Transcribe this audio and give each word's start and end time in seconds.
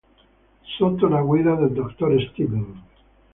Sotto 0.79 1.07
la 1.07 1.21
guida 1.21 1.55
del 1.55 1.73
dottor 1.75 2.19
Steven. 2.31 2.65